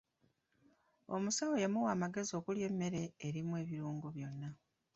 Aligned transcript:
Omusawo 1.15 1.53
yamuwa 1.63 1.89
amagezi 1.95 2.31
okulya 2.39 2.65
emmere 2.71 3.01
erimu 3.27 3.53
ebirungo 3.63 4.07
byonna. 4.15 4.49